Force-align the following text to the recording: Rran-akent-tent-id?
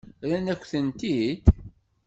Rran-akent-tent-id? 0.23 1.43